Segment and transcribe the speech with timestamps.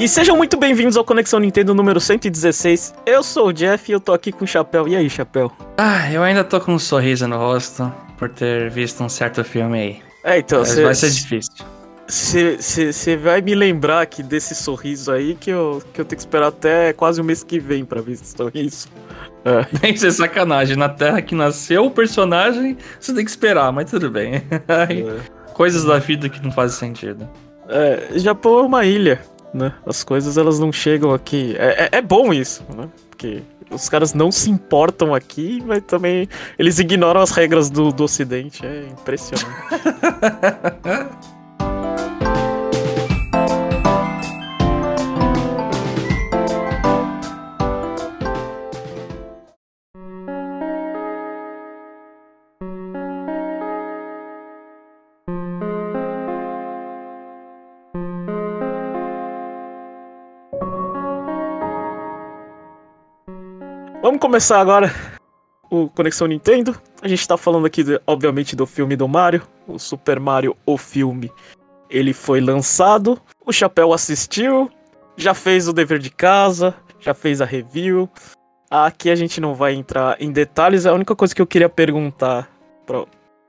[0.00, 2.94] E sejam muito bem-vindos ao Conexão Nintendo número 116.
[3.04, 4.88] Eu sou o Jeff e eu tô aqui com o Chapéu.
[4.88, 5.52] E aí, Chapéu?
[5.76, 9.78] Ah, eu ainda tô com um sorriso no rosto por ter visto um certo filme
[9.78, 10.02] aí.
[10.24, 11.52] É, então, Mas vai ser difícil.
[12.08, 16.46] Você vai me lembrar aqui desse sorriso aí que eu, que eu tenho que esperar
[16.46, 18.88] até quase o mês que vem pra ver esse sorriso.
[19.44, 19.64] É.
[19.80, 20.78] Tem que ser sacanagem.
[20.78, 24.44] Na Terra que nasceu o personagem, você tem que esperar, mas tudo bem.
[24.66, 25.52] É.
[25.52, 27.28] Coisas da vida que não fazem sentido.
[27.68, 29.20] É, Japão é uma ilha
[29.52, 29.72] né?
[29.84, 31.56] As coisas elas não chegam aqui.
[31.58, 32.88] É, é, é bom isso, né?
[33.08, 38.04] Porque os caras não se importam aqui, mas também eles ignoram as regras do, do
[38.04, 38.64] Ocidente.
[38.64, 39.48] É impressionante.
[64.10, 64.92] Vamos começar agora
[65.70, 66.76] o Conexão Nintendo.
[67.00, 71.30] A gente tá falando aqui, obviamente, do filme do Mario, o Super Mario, o filme.
[71.88, 74.68] Ele foi lançado, o Chapéu assistiu,
[75.16, 78.10] já fez o dever de casa, já fez a review.
[78.68, 82.50] Aqui a gente não vai entrar em detalhes, a única coisa que eu queria perguntar.
[82.84, 83.04] Pra...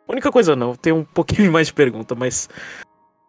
[0.07, 2.47] Única coisa não, tem um pouquinho mais de pergunta, mas.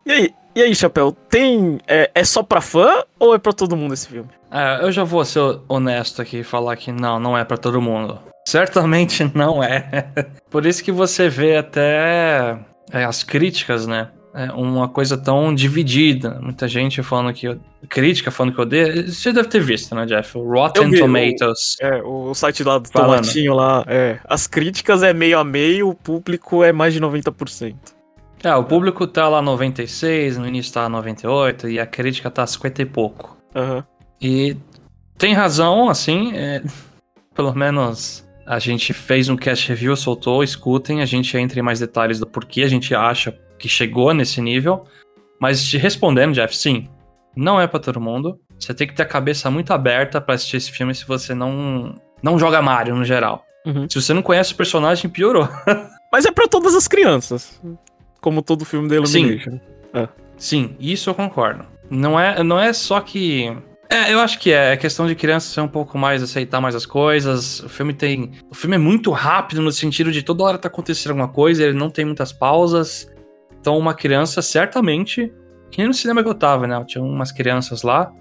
[0.04, 1.78] E aí, e aí, Chapéu, tem.
[1.86, 4.28] É, é só pra fã ou é pra todo mundo esse filme?
[4.50, 7.80] É, eu já vou ser honesto aqui e falar que não, não é pra todo
[7.80, 8.18] mundo.
[8.46, 10.12] Certamente não é.
[10.50, 12.58] Por isso que você vê até
[12.92, 14.10] é, as críticas, né?
[14.34, 16.38] É uma coisa tão dividida.
[16.40, 17.58] Muita gente falando que.
[17.88, 19.06] Crítica falando que odeia.
[19.06, 20.38] Você deve ter visto, né, Jeff?
[20.38, 21.76] O Rotten vi, Tomatoes.
[21.80, 23.20] O, é, o site lá do falando.
[23.20, 23.84] Tomatinho lá.
[23.86, 24.18] É.
[24.24, 27.74] As críticas é meio a meio, o público é mais de 90%.
[28.42, 32.82] É, o público tá lá 96, no início tá 98 e a crítica tá 50
[32.82, 33.36] e pouco.
[33.54, 33.82] Uhum.
[34.20, 34.56] E
[35.16, 36.62] tem razão, assim, é,
[37.34, 41.78] pelo menos a gente fez um cast review, soltou, escutem, a gente entra em mais
[41.78, 44.84] detalhes do porquê a gente acha que chegou nesse nível.
[45.40, 46.88] Mas te respondendo, Jeff, sim,
[47.36, 48.38] não é para todo mundo.
[48.58, 51.94] Você tem que ter a cabeça muito aberta para assistir esse filme se você não
[52.20, 53.44] não joga Mario no geral.
[53.64, 53.88] Uhum.
[53.88, 55.48] Se você não conhece o personagem, piorou.
[56.12, 57.60] Mas é para todas as crianças
[58.22, 59.50] como todo filme da Illumination.
[59.50, 59.60] Sim.
[59.92, 60.08] É.
[60.38, 61.66] Sim, isso eu concordo.
[61.90, 63.54] Não é, não é só que.
[63.90, 66.74] É, eu acho que é, é questão de criança ser um pouco mais, aceitar mais
[66.74, 67.60] as coisas.
[67.60, 68.32] O filme tem.
[68.48, 71.76] O filme é muito rápido no sentido de toda hora tá acontecendo alguma coisa, ele
[71.76, 73.06] não tem muitas pausas.
[73.60, 75.30] Então, uma criança, certamente.
[75.70, 76.82] Que nem no cinema que eu tava, né?
[76.86, 78.12] Tinha umas crianças lá,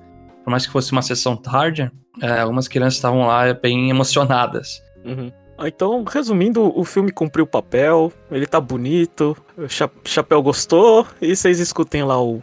[0.43, 1.91] por mais que fosse uma sessão tarde,
[2.21, 4.81] é, algumas crianças estavam lá bem emocionadas.
[5.03, 5.31] Uhum.
[5.61, 9.67] Ah, então, resumindo, o filme cumpriu o papel, ele tá bonito, o
[10.03, 12.41] Chapéu gostou, e vocês escutem lá o,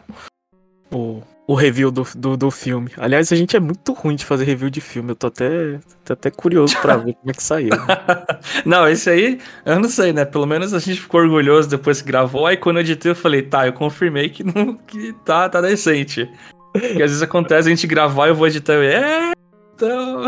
[0.93, 2.93] o, o review do, do, do, filme.
[2.97, 6.13] Aliás, a gente é muito ruim de fazer review de filme, eu tô até, tô
[6.13, 7.71] até curioso pra ver como é que saiu.
[7.71, 7.87] Né?
[8.65, 10.25] não, esse aí, eu não sei, né?
[10.25, 13.43] Pelo menos a gente ficou orgulhoso depois que gravou, aí quando eu editei eu falei,
[13.43, 16.31] tá, eu confirmei que, não, que tá, tá decente.
[16.73, 19.33] Porque às vezes acontece a gente gravar e eu vou editar e eu, é,
[19.75, 20.23] então...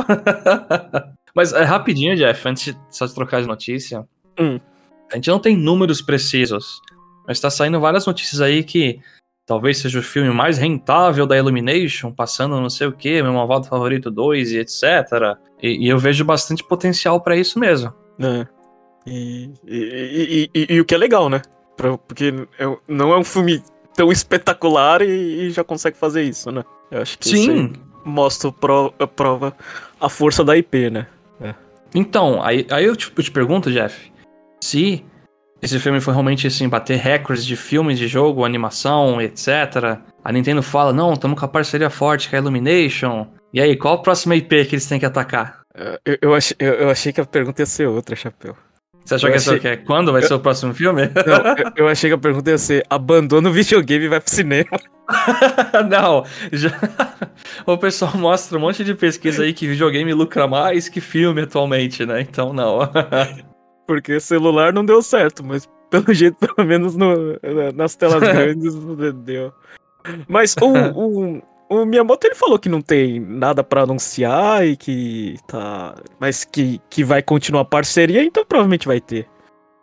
[1.34, 4.06] Mas é rapidinho, Jeff, antes de só de trocar de notícia.
[4.38, 4.58] Hum.
[5.12, 6.80] A gente não tem números precisos,
[7.26, 9.00] mas tá saindo várias notícias aí que
[9.44, 13.66] talvez seja o filme mais rentável da Illumination, passando não sei o que, meu malvado
[13.66, 15.36] favorito 2 e etc.
[15.60, 17.92] E, e, eu vejo bastante potencial para isso mesmo.
[18.20, 18.46] É.
[19.04, 21.42] E, e, e, o que é legal, né?
[21.76, 23.60] Pra, porque é não é um filme
[23.96, 26.62] tão espetacular e, já consegue fazer isso, né?
[26.88, 27.72] Eu acho que Sim.
[28.04, 29.56] mostra pro, prova
[30.00, 31.08] a força da IP, né?
[31.94, 34.12] Então, aí, aí eu, te, eu te pergunto, Jeff,
[34.62, 35.04] se
[35.62, 39.98] esse filme foi realmente assim, bater recordes de filmes de jogo, animação, etc.
[40.24, 43.26] A Nintendo fala, não, estamos com a parceria forte com a Illumination.
[43.52, 45.60] E aí, qual a próxima IP que eles têm que atacar?
[46.04, 48.56] Eu, eu, achei, eu, eu achei que a pergunta ia ser outra, Chapéu.
[49.04, 49.58] Você achou eu que, achei...
[49.58, 50.28] que é quando vai eu...
[50.28, 51.02] ser o próximo filme?
[51.26, 54.30] Não, eu, eu, achei que a pergunta ia ser: abandona o videogame e vai pro
[54.30, 54.78] cinema.
[55.90, 56.70] não, já...
[57.66, 62.06] o pessoal mostra um monte de pesquisa aí que videogame lucra mais que filme atualmente,
[62.06, 62.20] né?
[62.20, 62.78] Então não.
[63.86, 67.36] Porque celular não deu certo, mas pelo jeito, pelo menos no,
[67.74, 68.74] nas telas grandes,
[69.24, 69.52] deu.
[70.28, 75.36] Mas o, o, o Miyamoto ele falou que não tem nada para anunciar e que
[75.46, 79.28] tá, mas que, que vai continuar a parceria, então provavelmente vai ter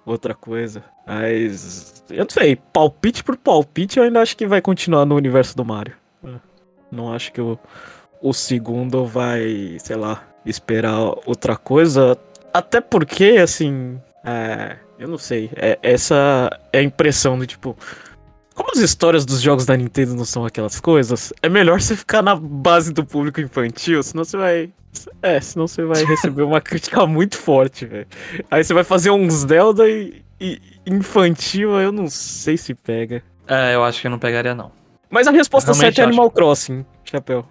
[0.06, 0.84] outra coisa.
[1.07, 5.56] Mas eu não sei, palpite por palpite, eu ainda acho que vai continuar no universo
[5.56, 5.95] do Mario.
[6.92, 7.57] Não acho que o,
[8.22, 12.18] o segundo vai, sei lá, esperar outra coisa.
[12.54, 17.78] Até porque, assim, é, eu não sei, é, essa é a impressão do tipo
[18.57, 22.24] como as histórias dos jogos da Nintendo não são aquelas coisas, é melhor você ficar
[22.24, 24.69] na base do público infantil, senão você vai.
[25.21, 28.07] É, senão você vai receber uma crítica muito forte, velho.
[28.50, 33.21] Aí você vai fazer uns Zelda e, e infantil, eu não sei se pega.
[33.48, 34.71] É, eu acho que eu não pegaria, não.
[35.07, 36.06] Mas a resposta certa é.
[36.06, 37.45] Animal Crossing, Chapéu.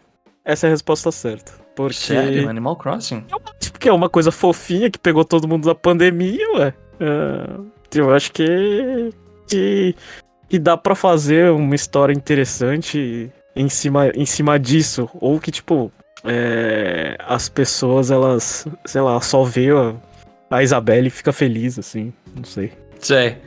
[0.44, 1.52] Essa é a resposta certa.
[1.76, 1.94] Porque.
[1.94, 2.48] Sério?
[2.48, 3.24] Animal Crossing?
[3.30, 6.74] Eu acho que é uma coisa fofinha que pegou todo mundo da pandemia, ué.
[7.00, 7.60] Ah,
[7.94, 9.12] eu acho que.
[9.46, 9.94] que,
[10.48, 15.08] que dá pra fazer uma história interessante em cima, em cima disso.
[15.14, 15.90] Ou que, tipo,
[16.24, 19.94] é, as pessoas, elas, sei lá, só vê a,
[20.50, 22.12] a Isabelle e fica feliz, assim.
[22.34, 22.72] Não sei.
[22.98, 23.38] Sei.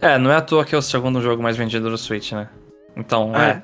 [0.00, 2.48] É, não é à toa que é o segundo jogo mais vendido do Switch, né?
[2.96, 3.50] Então, É.
[3.50, 3.62] é.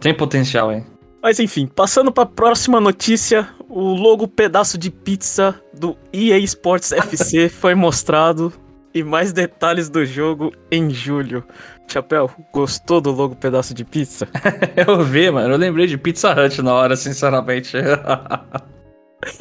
[0.00, 0.86] Tem potencial, hein?
[1.20, 7.48] Mas enfim, passando pra próxima notícia, o logo pedaço de pizza do EA Sports FC
[7.48, 8.52] foi mostrado
[8.94, 11.44] e mais detalhes do jogo em julho.
[11.88, 14.28] Chapéu, gostou do logo pedaço de pizza?
[14.76, 15.54] Eu vi, mano.
[15.54, 17.76] Eu lembrei de Pizza Hut na hora, sinceramente.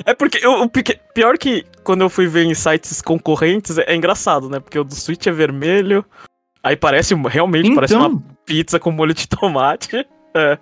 [0.05, 0.67] É porque eu,
[1.13, 4.59] pior que quando eu fui ver em sites concorrentes é, engraçado, né?
[4.59, 6.03] Porque o do Switch é vermelho,
[6.63, 10.05] aí parece realmente parece uma então, pizza com molho de tomate.
[10.35, 10.59] É.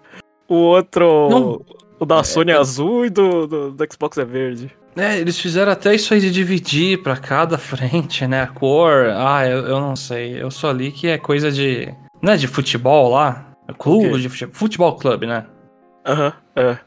[0.47, 1.65] O outro, Não.
[1.99, 4.71] O da Sony é azul e do, do, do Xbox é verde.
[4.95, 8.41] é, eles fizeram até isso aí de dividir pra cada frente, né?
[8.43, 9.07] A cor.
[9.15, 10.41] Ah, eu, eu não sei.
[10.41, 11.93] Eu só li que é coisa de.
[12.21, 13.45] Não é de futebol lá?
[13.67, 14.17] É clube quê?
[14.19, 14.55] de futebol.
[14.55, 15.45] Futebol clube, né?
[16.05, 16.77] Aham, é.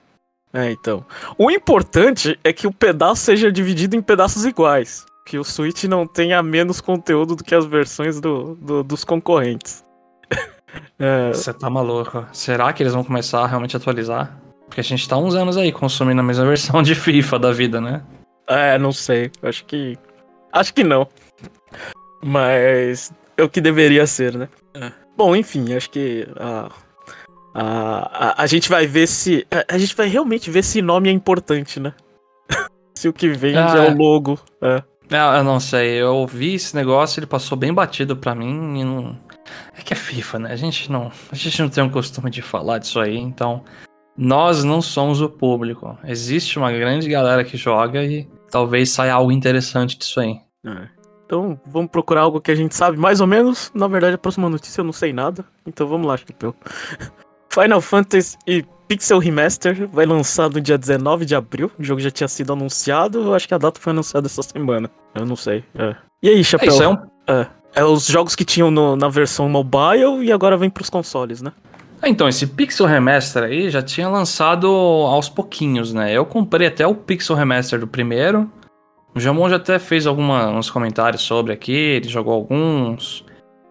[0.52, 1.04] É, então.
[1.36, 5.04] O importante é que o pedaço seja dividido em pedaços iguais.
[5.26, 9.84] Que o Switch não tenha menos conteúdo do que as versões do, do- dos concorrentes.
[10.98, 12.26] É, Você tá maluco.
[12.32, 14.36] Será que eles vão começar a realmente atualizar?
[14.68, 17.80] Porque a gente tá uns anos aí consumindo a mesma versão de FIFA da vida,
[17.80, 18.02] né?
[18.48, 19.30] é, não sei.
[19.42, 19.98] Acho que.
[20.52, 21.06] Acho que não.
[22.24, 24.48] Mas é o que deveria ser, né?
[25.16, 26.70] Bom, enfim, acho que a,
[27.54, 27.62] a,
[28.40, 29.46] a, a gente vai ver se.
[29.50, 31.92] A, a gente vai realmente ver se nome é importante, né?
[32.94, 33.90] se o que vende Ah, é é.
[33.90, 34.38] o logo.
[34.62, 34.82] É.
[35.10, 38.84] Eu, eu não sei, eu ouvi esse negócio, ele passou bem batido pra mim e
[38.84, 39.18] não.
[39.76, 40.52] É que é FIFA, né?
[40.52, 43.64] A gente não, a gente não tem o costume de falar disso aí, então
[44.18, 45.96] nós não somos o público.
[46.04, 50.40] Existe uma grande galera que joga e talvez saia algo interessante disso aí.
[50.66, 50.88] É.
[51.24, 53.70] Então, vamos procurar algo que a gente sabe mais ou menos.
[53.74, 55.44] Na verdade, a próxima notícia eu não sei nada.
[55.66, 56.54] Então vamos lá, Chapéu.
[57.48, 61.70] Final Fantasy e Pixel Remaster vai lançar no dia 19 de abril.
[61.78, 63.18] O jogo já tinha sido anunciado.
[63.20, 64.90] Eu acho que a data foi anunciada essa semana.
[65.14, 65.62] Eu não sei.
[65.74, 65.94] é.
[66.22, 66.68] E aí, É, Chapéu?
[66.68, 66.96] isso é um.
[67.74, 71.52] É os jogos que tinham no- na versão mobile e agora vem pros consoles, né?
[72.00, 76.12] Ah, Então, esse Pixel Remaster aí já tinha lançado aos pouquinhos, né?
[76.12, 78.50] Eu comprei até o Pixel Remaster do primeiro.
[79.14, 83.24] O Jamon já até fez alguns comentários sobre aqui, ele jogou alguns.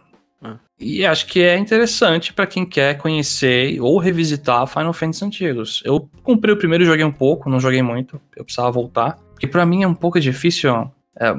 [0.43, 0.57] Ah.
[0.79, 5.82] E acho que é interessante pra quem quer conhecer ou revisitar Final Fantasy antigos.
[5.85, 9.17] Eu comprei o primeiro e joguei um pouco, não joguei muito, eu precisava voltar.
[9.32, 11.35] Porque pra mim é um pouco difícil é,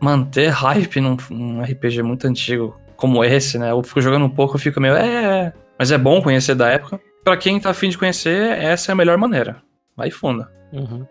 [0.00, 3.70] manter hype num, num RPG muito antigo como esse, né?
[3.72, 7.00] Eu fico jogando um pouco, eu fico meio, é, mas é bom conhecer da época.
[7.24, 9.56] Pra quem tá afim de conhecer, essa é a melhor maneira.
[10.02, 10.50] Vai funda.
[10.72, 11.06] Uhum.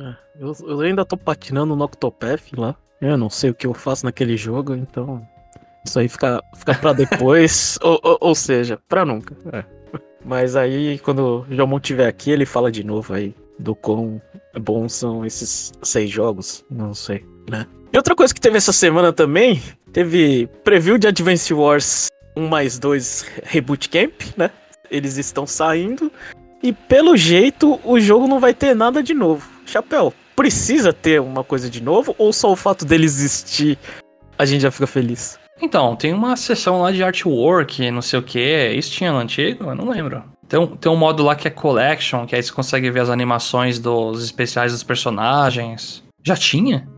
[0.00, 2.74] É, eu, eu ainda tô patinando no Octopath lá.
[3.00, 5.24] Eu não sei o que eu faço naquele jogo, então.
[5.86, 7.78] Isso aí fica, fica pra depois.
[7.80, 9.36] ou, ou, ou seja, pra nunca.
[9.52, 9.64] É.
[10.24, 14.20] Mas aí, quando o Jomon tiver aqui, ele fala de novo aí do quão
[14.60, 16.64] bons são esses seis jogos.
[16.68, 17.68] Não sei, né?
[17.92, 19.62] E outra coisa que teve essa semana também,
[19.92, 24.50] teve preview de Advance Wars 1 mais 2 Reboot Camp, né?
[24.90, 26.10] Eles estão saindo.
[26.64, 29.46] E pelo jeito, o jogo não vai ter nada de novo.
[29.66, 32.14] Chapéu, precisa ter uma coisa de novo?
[32.16, 33.78] Ou só o fato dele existir
[34.38, 35.38] a gente já fica feliz?
[35.60, 38.70] Então, tem uma seção lá de artwork, não sei o que.
[38.70, 39.64] Isso tinha no antigo?
[39.64, 40.24] Eu não lembro.
[40.48, 43.10] Tem um, tem um modo lá que é Collection, que aí você consegue ver as
[43.10, 46.02] animações dos especiais dos personagens.
[46.22, 46.88] Já tinha?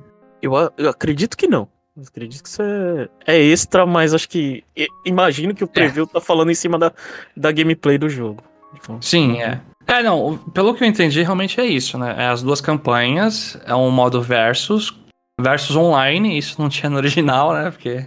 [0.41, 1.69] Eu, eu acredito que não.
[1.97, 4.63] Eu acredito que isso é, é extra, mas acho que.
[5.05, 6.93] imagino que o preview tá falando em cima da,
[7.37, 8.45] da gameplay do jogo.
[8.77, 9.61] Então, Sim, é.
[9.87, 12.15] É, não, o- pelo que eu entendi, realmente é isso, né?
[12.19, 14.93] É as duas campanhas, é um modo versus,
[15.41, 17.71] versus online, isso não tinha no original, né?
[17.71, 18.07] Porque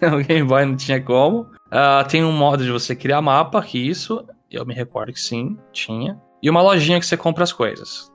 [0.02, 1.46] o Game Boy não tinha como.
[1.70, 5.56] Ah, tem um modo de você criar mapa, que isso, eu me recordo que sim,
[5.72, 6.20] tinha.
[6.42, 8.10] E uma lojinha que você compra as coisas.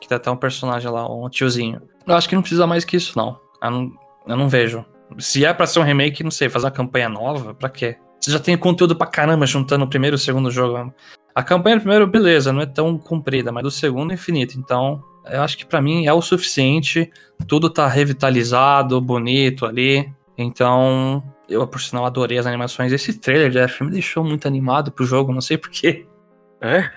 [0.00, 1.80] Que tem até um personagem lá, um tiozinho.
[2.06, 3.38] Eu acho que não precisa mais que isso, não.
[3.62, 3.92] Eu não,
[4.26, 4.84] eu não vejo.
[5.18, 7.96] Se é pra ser um remake, não sei, fazer uma campanha nova, pra quê?
[8.20, 10.92] Você já tem conteúdo pra caramba juntando o primeiro e o segundo jogo.
[11.34, 14.58] A campanha do primeiro, beleza, não é tão comprida, mas do segundo é infinito.
[14.58, 17.10] Então, eu acho que para mim é o suficiente.
[17.46, 20.10] Tudo tá revitalizado, bonito ali.
[20.36, 22.92] Então, eu, por sinal, adorei as animações.
[22.92, 26.06] Esse trailer de F me deixou muito animado pro jogo, não sei porquê.
[26.60, 26.90] É?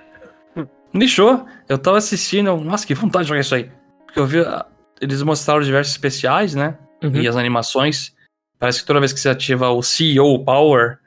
[0.94, 1.46] Me deixou.
[1.70, 3.72] Eu tava assistindo, nossa, que vontade de jogar isso aí.
[4.06, 4.40] Porque eu vi.
[4.42, 4.66] ah,
[5.00, 6.78] Eles mostraram diversos especiais, né?
[7.04, 7.16] Uhum.
[7.16, 8.14] E as animações.
[8.60, 11.00] Parece que toda vez que você ativa o CEO Power,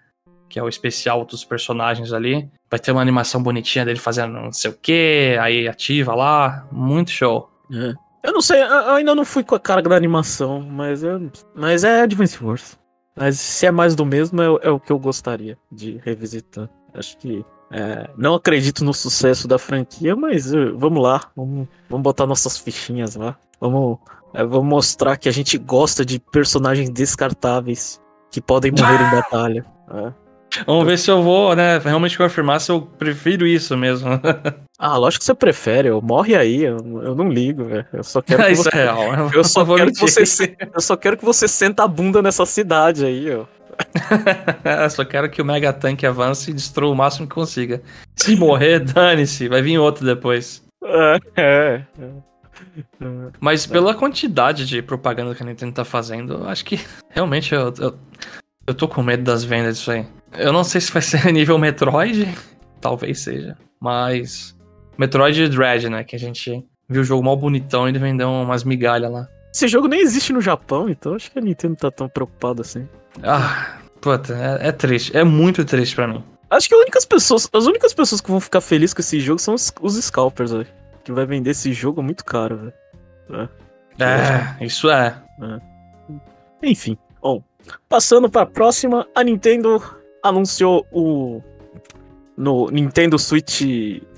[0.54, 4.52] que é o especial dos personagens ali, vai ter uma animação bonitinha dele fazendo não
[4.52, 6.64] sei o que, aí ativa lá.
[6.70, 7.50] Muito show.
[7.72, 7.92] É.
[8.22, 11.82] Eu não sei, eu ainda não fui com a carga da animação, mas, eu, mas
[11.82, 12.78] é Advance Wars.
[13.16, 16.70] Mas se é mais do mesmo, é, o- é o que eu gostaria de revisitar.
[16.94, 17.44] Acho que.
[17.72, 21.32] é, não acredito no sucesso da franquia, mas eh, vamos lá.
[21.34, 23.36] Vamos, vamos botar nossas fichinhas lá.
[23.60, 23.98] Vamos,
[24.32, 29.66] é, vamos mostrar que a gente gosta de personagens descartáveis que podem morrer em batalha.
[29.92, 30.23] É.
[30.66, 34.08] Vamos ver se eu vou, né, realmente confirmar se eu prefiro isso mesmo.
[34.76, 35.88] Ah, lógico que você prefere.
[35.88, 37.86] Eu morre aí, eu, eu não ligo, velho.
[37.92, 39.30] Eu só quero que isso você, é real.
[39.32, 42.44] eu só quero que você se- eu só quero que você senta a bunda nessa
[42.44, 43.44] cidade aí, ó.
[44.84, 47.82] Eu só quero que o Mega Tank avance e destrua o máximo que consiga.
[48.16, 50.62] Se morrer, dane-se, vai vir outro depois.
[50.84, 51.82] É, é.
[52.00, 52.08] é.
[53.40, 56.80] Mas pela quantidade de propaganda que a Nintendo tá fazendo, eu acho que
[57.10, 57.98] realmente eu, eu,
[58.66, 60.06] eu tô com medo das vendas disso aí.
[60.36, 62.28] Eu não sei se vai ser nível Metroid,
[62.80, 64.56] talvez seja, mas.
[64.96, 66.04] Metroid Dread, né?
[66.04, 69.28] Que a gente viu o jogo mal bonitão e ele vendeu umas migalhas lá.
[69.52, 72.88] Esse jogo nem existe no Japão, então acho que a Nintendo tá tão preocupada assim.
[73.22, 75.16] Ah, puta, é, é triste.
[75.16, 76.22] É muito triste pra mim.
[76.50, 79.40] Acho que as únicas pessoas, as únicas pessoas que vão ficar felizes com esse jogo
[79.40, 80.66] são os, os scalpers, velho.
[81.02, 82.72] Que vai vender esse jogo muito caro,
[83.28, 83.48] velho.
[83.98, 85.16] É, isso é.
[86.62, 87.42] Enfim, bom.
[87.88, 89.82] Passando pra próxima, a Nintendo
[90.24, 91.42] anunciou o
[92.36, 93.62] no Nintendo Switch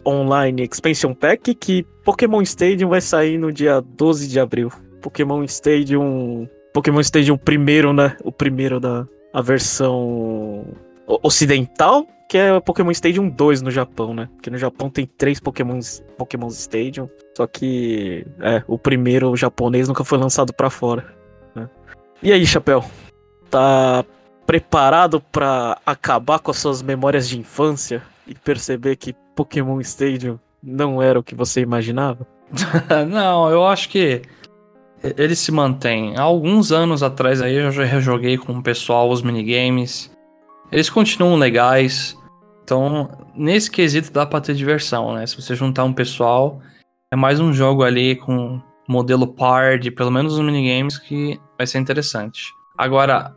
[0.06, 4.72] Online Expansion Pack que Pokémon Stadium vai sair no dia 12 de abril.
[5.02, 8.16] Pokémon Stadium, Pokémon Stadium primeiro, né?
[8.24, 10.64] O primeiro da a versão
[11.22, 14.30] ocidental, que é Pokémon Stadium 2 no Japão, né?
[14.34, 20.04] Porque no Japão tem três Pokémons, Pokémon Stadium, só que é, o primeiro japonês nunca
[20.04, 21.04] foi lançado pra fora.
[21.54, 21.68] né?
[22.22, 22.82] E aí, Chapéu?
[23.50, 24.04] Tá
[24.46, 31.02] preparado pra acabar com as suas memórias de infância e perceber que Pokémon Stadium não
[31.02, 32.26] era o que você imaginava?
[33.08, 34.22] Não, eu acho que
[35.02, 36.16] ele se mantém.
[36.16, 40.10] Há alguns anos atrás aí eu já rejoguei com o pessoal os minigames.
[40.70, 42.16] Eles continuam legais.
[42.62, 45.26] Então, nesse quesito dá pra ter diversão, né?
[45.26, 46.60] Se você juntar um pessoal,
[47.12, 51.66] é mais um jogo ali com modelo par de pelo menos os minigames que vai
[51.66, 52.52] ser interessante.
[52.76, 53.34] Agora,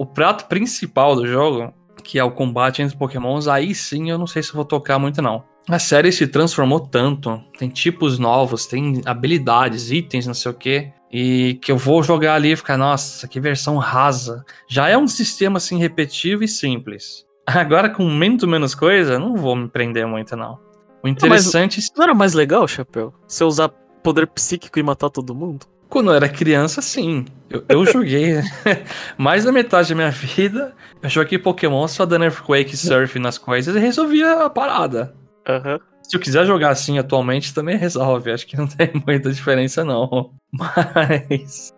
[0.00, 4.26] o prato principal do jogo, que é o combate entre pokémons, aí sim eu não
[4.26, 5.44] sei se eu vou tocar muito não.
[5.68, 10.90] A série se transformou tanto, tem tipos novos, tem habilidades, itens, não sei o que,
[11.12, 14.42] e que eu vou jogar ali e ficar, nossa, que versão rasa.
[14.66, 17.26] Já é um sistema assim repetitivo e simples.
[17.44, 20.58] Agora com muito menos coisa, não vou me prender muito não.
[21.02, 23.12] O interessante Não era mais legal, Chapéu?
[23.28, 23.68] Você usar
[24.02, 25.66] poder psíquico e matar todo mundo?
[25.90, 27.24] Quando eu era criança, sim.
[27.50, 28.36] Eu, eu joguei
[29.18, 30.72] mais da metade da minha vida.
[31.02, 35.12] Eu joguei Pokémon só dando Earthquake Surf nas coisas e resolvia a parada.
[35.48, 35.80] Aham.
[36.02, 38.30] Se eu quiser jogar assim atualmente, também resolve.
[38.30, 40.32] Acho que não tem muita diferença, não.
[40.52, 41.74] Mas.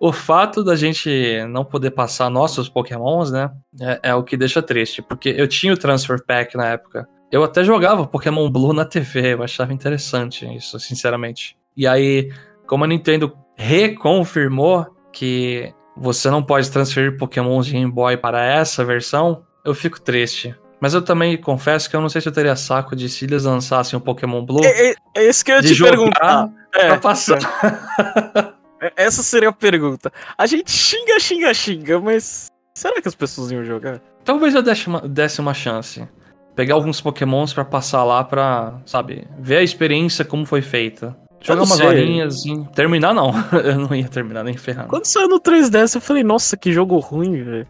[0.00, 3.52] O fato da gente não poder passar nossos Pokémons, né?
[3.80, 5.00] É, é o que deixa triste.
[5.00, 7.08] Porque eu tinha o Transfer Pack na época.
[7.30, 9.34] Eu até jogava Pokémon Blue na TV.
[9.34, 11.56] Eu achava interessante isso, sinceramente.
[11.76, 12.32] E aí,
[12.66, 18.84] como a Nintendo reconfirmou que você não pode transferir Pokémons de Game Boy para essa
[18.84, 20.54] versão, eu fico triste.
[20.80, 23.44] Mas eu também confesso que eu não sei se eu teria saco de se eles
[23.44, 26.48] lançassem o Pokémon Blue É, é, é isso que eu ia te perguntar.
[26.72, 27.38] pra É, passar.
[28.82, 30.12] é, essa seria a pergunta.
[30.36, 34.00] A gente xinga, xinga, xinga, mas será que as pessoas iam jogar?
[34.24, 36.08] Talvez eu desse uma, desse uma chance.
[36.56, 41.16] Pegar alguns Pokémons pra passar lá pra, sabe, ver a experiência como foi feita.
[41.42, 41.86] Jogar umas sei.
[41.86, 42.64] horinhas, assim.
[42.74, 43.32] Terminar não.
[43.64, 44.88] eu não ia terminar nem ferrando.
[44.88, 47.66] Quando saiu no 3DS, eu falei, nossa, que jogo ruim, velho.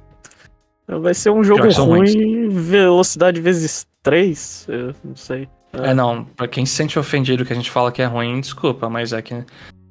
[0.87, 5.49] Vai ser um jogo ruim, velocidade vezes 3, eu não sei.
[5.73, 8.91] É, não, pra quem se sente ofendido que a gente fala que é ruim, desculpa,
[8.91, 9.43] mas é que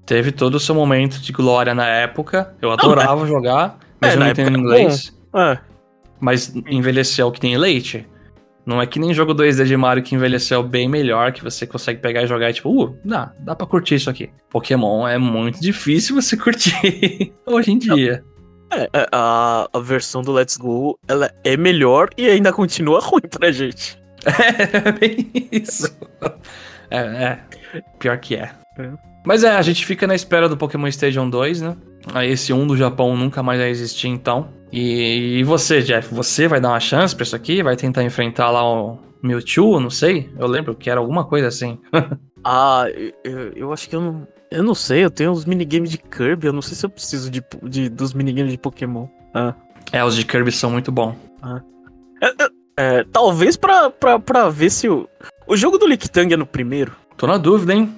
[0.06, 2.54] teve todo o seu momento de glória na época.
[2.62, 5.14] Eu adorava jogar, É, mesmo na não época era inglês.
[5.34, 5.58] É,
[6.20, 8.08] Mas envelheceu que nem leite.
[8.66, 12.00] Não é que nem jogo 2D de Mario que envelheceu bem melhor, que você consegue
[12.00, 14.30] pegar e jogar e tipo, uh, dá, dá pra curtir isso aqui.
[14.50, 18.24] Pokémon é muito difícil você curtir hoje em dia.
[18.72, 23.24] É, é, a, a versão do Let's Go, ela é melhor e ainda continua ruim
[23.30, 24.00] pra gente.
[24.26, 25.94] É, bem isso.
[26.90, 27.40] É, é.
[28.00, 28.52] Pior que é.
[28.78, 28.92] é.
[29.26, 31.78] Mas é, a gente fica na espera do Pokémon Stadium 2, né?
[32.24, 34.50] Esse 1 do Japão nunca mais vai existir, então.
[34.72, 37.62] E, e você, Jeff, você vai dar uma chance pra isso aqui?
[37.62, 39.80] Vai tentar enfrentar lá o Mewtwo?
[39.80, 40.30] Não sei.
[40.38, 41.78] Eu lembro que era alguma coisa assim.
[42.44, 42.86] ah,
[43.24, 44.28] eu, eu acho que eu não.
[44.50, 47.32] Eu não sei, eu tenho uns minigames de Kirby, eu não sei se eu preciso
[47.32, 49.08] de, de dos minigames de Pokémon.
[49.34, 49.54] Ah.
[49.94, 51.16] É, os de Kirby são muito bons.
[51.42, 51.62] Ah.
[52.22, 55.08] É, é, é, talvez pra, pra, pra ver se o.
[55.48, 56.94] O jogo do Licktang é no primeiro.
[57.18, 57.94] Tô na dúvida, hein?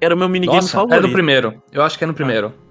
[0.00, 1.04] Era o meu minigame Nossa, favorito.
[1.04, 1.62] É do primeiro.
[1.72, 2.52] Eu acho que é no primeiro.
[2.56, 2.65] Ah.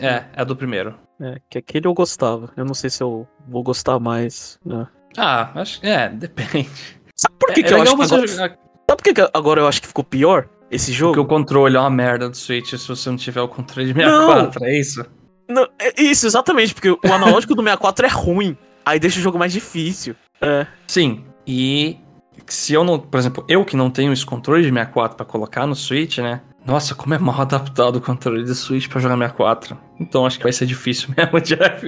[0.00, 0.94] É, é do primeiro.
[1.20, 2.50] É, que aquele eu gostava.
[2.56, 4.58] Eu não sei se eu vou gostar mais.
[4.64, 4.86] Né?
[5.16, 5.86] Ah, acho que.
[5.86, 6.70] É, depende.
[7.14, 8.28] Sabe por que, é, que é eu acho que agora...
[8.28, 11.14] Sabe por que, que agora eu acho que ficou pior esse jogo?
[11.14, 13.94] Porque o controle é uma merda do Switch se você não tiver o controle de
[13.94, 14.66] 64, não.
[14.66, 15.06] é isso?
[15.48, 18.56] Não, é isso, exatamente, porque o analógico do 64 é ruim.
[18.84, 20.14] Aí deixa o jogo mais difícil.
[20.40, 20.66] É.
[20.86, 21.98] Sim, e
[22.46, 25.66] se eu não, por exemplo, eu que não tenho esse controle de 64 para colocar
[25.66, 26.42] no Switch, né?
[26.66, 29.78] Nossa, como é mal adaptado o controle do Switch para jogar 64.
[30.00, 31.86] Então acho que vai ser difícil mesmo, Jeff.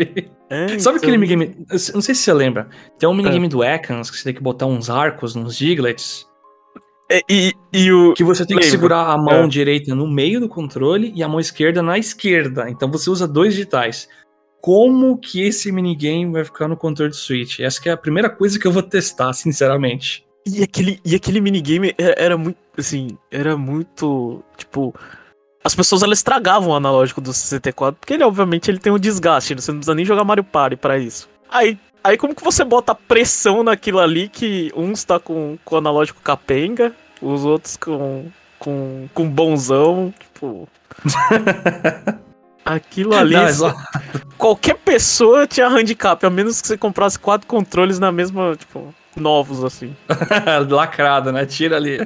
[0.49, 0.95] É, Sabe então...
[0.95, 1.57] aquele minigame?
[1.69, 2.69] Não sei se você lembra.
[2.99, 3.49] Tem um minigame é.
[3.49, 6.27] do Ekans que você tem que botar uns arcos nos Giglets.
[7.11, 8.15] É, e, e o.
[8.15, 9.49] Que você tem que segurar a mão é.
[9.49, 12.71] direita no meio do controle e a mão esquerda na esquerda.
[12.71, 14.09] Então você usa dois digitais.
[14.61, 17.61] Como que esse minigame vai ficar no controle do Switch?
[17.61, 20.28] Essa é a primeira coisa que eu vou testar, sinceramente.
[20.51, 24.95] E aquele, e aquele minigame era muito, assim, era muito, tipo...
[25.63, 29.55] As pessoas, elas estragavam o analógico do 64, porque ele, obviamente, ele tem um desgaste,
[29.55, 31.29] você não precisa nem jogar Mario Party para isso.
[31.51, 35.79] Aí, aí como que você bota pressão naquilo ali que uns tá com, com o
[35.79, 40.67] analógico capenga, os outros com, com, com bonzão, tipo...
[42.69, 43.35] Aquilo ali.
[43.35, 43.75] Não, é só...
[44.37, 49.65] Qualquer pessoa tinha handicap, a menos que você comprasse quatro controles na mesma, tipo, novos,
[49.65, 49.97] assim.
[50.71, 51.45] Lacrado, né?
[51.47, 51.99] Tira ali.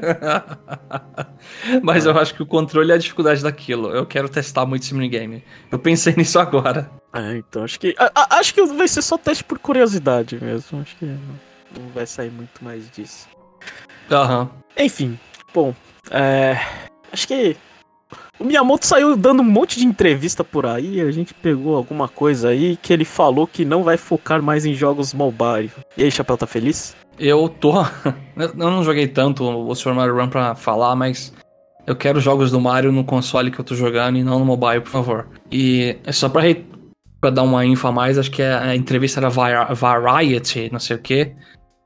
[1.83, 3.91] Mas eu acho que o controle é a dificuldade daquilo.
[3.91, 5.45] Eu quero testar muito esse minigame.
[5.71, 6.91] Eu pensei nisso agora.
[7.13, 7.95] É, então acho que.
[7.99, 10.81] A, acho que vai ser só teste por curiosidade mesmo.
[10.81, 13.29] Acho que não, vai sair muito mais disso.
[14.11, 14.43] Aham.
[14.43, 14.49] Uhum.
[14.79, 15.19] Enfim,
[15.53, 15.75] bom.
[16.11, 16.59] É,
[17.13, 17.57] acho que
[18.39, 22.49] o Miyamoto saiu dando um monte de entrevista por aí, a gente pegou alguma coisa
[22.49, 25.71] aí que ele falou que não vai focar mais em jogos mobile.
[25.97, 26.97] E aí, Chapéu, tá feliz?
[27.19, 27.73] Eu tô.
[28.37, 31.33] Eu não joguei tanto o Super Mario Run pra falar, mas
[31.87, 34.81] eu quero jogos do Mario no console que eu tô jogando e não no mobile,
[34.81, 35.29] por favor.
[35.51, 36.43] E é só pra,
[37.21, 41.01] pra dar uma info a mais, acho que a entrevista era Variety, não sei o
[41.01, 41.35] quê.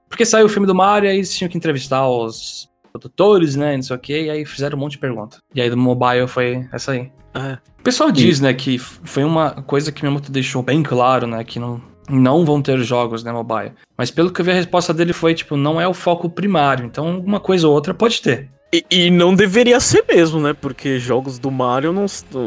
[0.08, 3.82] Porque saiu o filme do Mario e eles tinham que entrevistar os produtores, né, não
[3.82, 5.38] sei o que, e aí fizeram um monte de pergunta.
[5.54, 7.10] E aí do mobile foi essa aí.
[7.34, 7.58] É.
[7.78, 11.58] O pessoal diz, né, que foi uma coisa que Miyamoto deixou bem claro, né, que
[11.58, 13.72] não, não vão ter jogos, né, mobile.
[13.96, 16.84] Mas pelo que eu vi, a resposta dele foi, tipo, não é o foco primário,
[16.84, 18.48] então alguma coisa ou outra pode ter.
[18.72, 20.52] E, e, não deveria ser mesmo, né?
[20.52, 22.04] Porque jogos do Mario, não,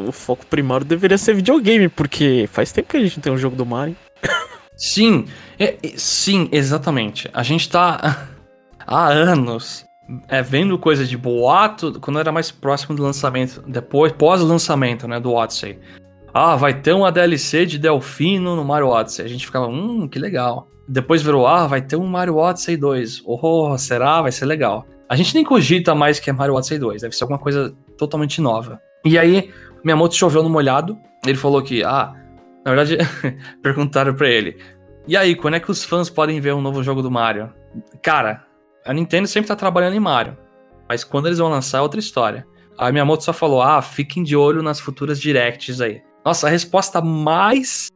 [0.07, 3.37] o foco primário deveria ser videogame, porque faz tempo que a gente não tem um
[3.37, 3.95] jogo do Mario.
[4.75, 5.25] sim,
[5.57, 7.29] é, sim, exatamente.
[7.33, 8.27] A gente tá
[8.85, 9.85] há anos
[10.27, 15.33] é, vendo coisa de boato, quando era mais próximo do lançamento, depois, pós-lançamento, né, do
[15.33, 15.79] Odyssey.
[16.33, 19.25] Ah, vai ter uma DLC de Delfino no Mario Odyssey.
[19.25, 20.67] A gente ficava, hum, que legal.
[20.87, 23.23] Depois virou, ah, vai ter um Mario Odyssey 2.
[23.25, 24.21] Oh, será?
[24.21, 24.85] Vai ser legal.
[25.07, 28.41] A gente nem cogita mais que é Mario Odyssey 2, deve ser alguma coisa totalmente
[28.41, 28.79] nova.
[29.03, 29.51] E aí,
[29.83, 32.13] Miyamoto choveu no molhado, ele falou que, ah,
[32.63, 32.97] na verdade,
[33.63, 34.57] perguntaram pra ele,
[35.09, 37.51] e aí, quando é que os fãs podem ver um novo jogo do Mario?
[37.99, 38.43] Cara,
[38.85, 40.37] a Nintendo sempre tá trabalhando em Mario.
[40.87, 42.47] Mas quando eles vão lançar é outra história.
[42.77, 46.01] A Miyamoto só falou: ah, fiquem de olho nas futuras directs aí.
[46.25, 47.89] Nossa, a resposta mais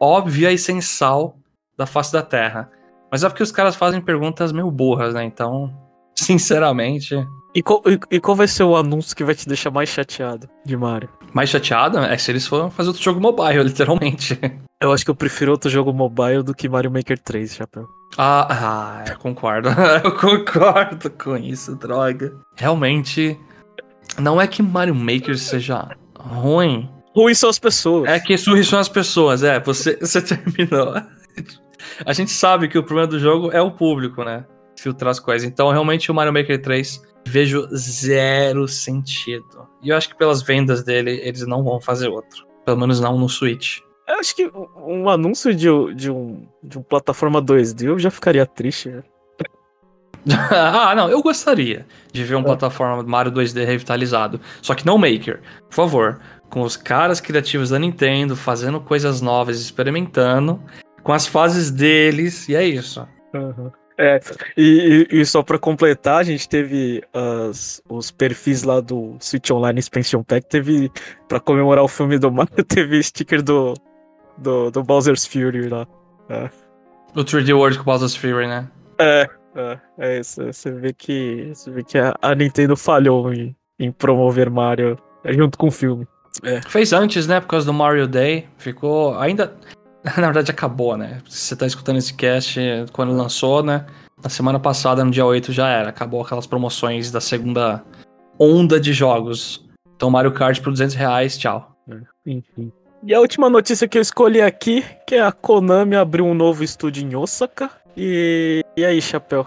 [0.00, 1.36] óbvia e sensal
[1.76, 2.70] da face da Terra.
[3.10, 5.24] Mas é porque os caras fazem perguntas meio burras, né?
[5.24, 5.72] Então,
[6.16, 7.14] sinceramente.
[7.54, 10.48] E qual, e, e qual vai ser o anúncio que vai te deixar mais chateado
[10.64, 11.08] de Mario?
[11.32, 11.98] Mais chateado?
[11.98, 14.38] É se eles forem fazer outro jogo mobile, literalmente.
[14.82, 17.86] Eu acho que eu prefiro outro jogo mobile do que Mario Maker 3, Chapéu.
[18.16, 19.68] Ah, ah, eu concordo.
[20.04, 22.34] eu concordo com isso, droga.
[22.56, 23.38] Realmente,
[24.18, 26.88] não é que Mario Maker seja ruim.
[27.14, 28.08] Ruim são as pessoas.
[28.08, 29.60] É que ruim são as pessoas, é.
[29.60, 30.94] Você, você terminou.
[32.04, 34.44] A gente sabe que o problema do jogo é o público, né?
[34.78, 35.48] Filtrar as coisas.
[35.48, 39.68] Então, realmente, o Mario Maker 3 vejo zero sentido.
[39.82, 42.46] E eu acho que pelas vendas dele, eles não vão fazer outro.
[42.64, 43.80] Pelo menos não no Switch.
[44.06, 48.44] Eu acho que um anúncio de, de, um, de um plataforma 2D eu já ficaria
[48.44, 48.90] triste.
[48.90, 49.02] Né?
[50.50, 52.44] ah, não, eu gostaria de ver uma é.
[52.44, 54.40] plataforma Mario 2D revitalizado.
[54.62, 55.40] Só que não Maker.
[55.68, 60.62] Por favor, com os caras criativos da Nintendo fazendo coisas novas, experimentando,
[61.02, 63.06] com as fases deles, e é isso.
[63.34, 63.70] Uhum.
[63.96, 64.18] É,
[64.56, 69.78] e, e, só pra completar, a gente teve as, os perfis lá do Switch Online
[69.78, 70.90] Expansion Pack, teve,
[71.28, 73.74] pra comemorar o filme do Mario, teve sticker do,
[74.38, 75.86] do, do Bowser's Fury lá.
[76.28, 76.50] É.
[77.14, 78.68] O 3D World com Bowser's Fury, né?
[78.98, 80.44] É, é, é isso.
[80.44, 84.98] Você vê que, você vê que a, a Nintendo falhou em, em promover Mario
[85.32, 86.06] junto com o filme.
[86.42, 86.60] É.
[86.62, 87.40] Fez antes, né?
[87.40, 88.48] Por causa do Mario Day.
[88.58, 89.18] Ficou.
[89.18, 89.54] Ainda.
[90.04, 91.22] Na verdade, acabou, né?
[91.28, 92.60] Você tá escutando esse cast
[92.92, 93.86] quando lançou, né?
[94.22, 95.88] Na semana passada, no dia 8, já era.
[95.88, 97.82] Acabou aquelas promoções da segunda
[98.38, 99.64] onda de jogos.
[99.96, 101.74] Então, Mario Kart por 200 reais, tchau.
[101.88, 102.72] É, enfim.
[103.06, 106.64] E a última notícia que eu escolhi aqui, que é a Konami abriu um novo
[106.64, 107.70] estúdio em Osaka.
[107.94, 109.46] E, e aí, Chapéu?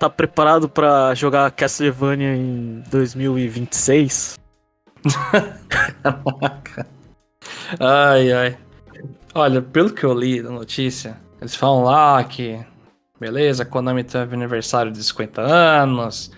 [0.00, 4.38] Tá preparado para jogar Castlevania em 2026?
[5.68, 6.86] Caraca.
[7.78, 8.58] ai, ai.
[9.34, 12.58] Olha, pelo que eu li da notícia, eles falam lá que,
[13.20, 16.32] beleza, Konami teve aniversário de 50 anos,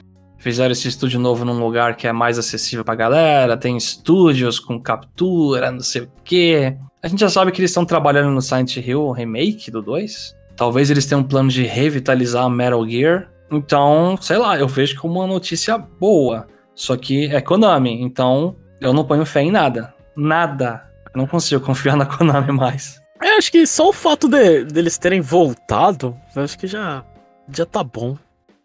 [0.45, 4.79] fizeram esse estúdio novo num lugar que é mais acessível pra galera, tem estúdios com
[4.79, 6.77] captura, não sei o quê.
[7.03, 10.37] A gente já sabe que eles estão trabalhando no Silent Hill remake do 2.
[10.55, 13.31] Talvez eles tenham um plano de revitalizar Metal Gear.
[13.51, 16.47] Então, sei lá, eu vejo como uma notícia boa.
[16.75, 19.95] Só que é Konami, então eu não ponho fé em nada.
[20.15, 20.85] Nada.
[21.15, 23.01] Eu não consigo confiar na Konami mais.
[23.23, 27.03] Eu acho que só o fato de, deles terem voltado, eu acho que já,
[27.51, 28.19] já tá bom.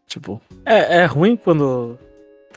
[0.10, 1.98] Tipo, é, é ruim quando,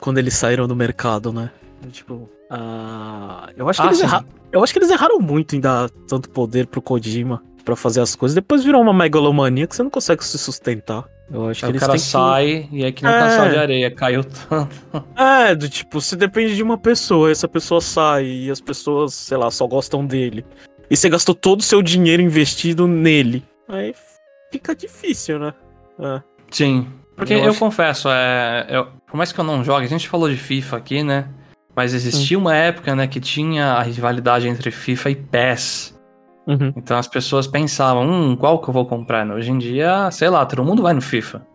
[0.01, 1.51] quando eles saíram do mercado, né?
[1.91, 5.59] Tipo, uh, eu, acho que ah, eles erra, eu acho que eles erraram muito em
[5.59, 8.33] dar tanto poder pro Kojima para fazer as coisas.
[8.33, 11.05] Depois virou uma megalomania que você não consegue se sustentar.
[11.31, 12.75] Eu acho aí que o cara sai que...
[12.75, 13.19] e é que não é...
[13.19, 14.75] caçar de areia, caiu tanto.
[15.15, 19.37] É, do tipo, você depende de uma pessoa, essa pessoa sai e as pessoas, sei
[19.37, 20.43] lá, só gostam dele.
[20.89, 23.43] E você gastou todo o seu dinheiro investido nele.
[23.67, 23.93] Aí
[24.51, 25.53] fica difícil, né?
[25.99, 26.21] É.
[26.49, 26.87] Sim.
[27.15, 27.59] Porque eu, eu acho...
[27.59, 31.03] confesso, é, eu, por mais que eu não jogue, a gente falou de FIFA aqui,
[31.03, 31.27] né?
[31.75, 32.41] Mas existia hum.
[32.41, 35.99] uma época, né, que tinha a rivalidade entre FIFA e PES.
[36.45, 36.73] Uhum.
[36.75, 39.27] Então as pessoas pensavam, hum, qual que eu vou comprar?
[39.31, 41.45] Hoje em dia, sei lá, todo mundo vai no FIFA.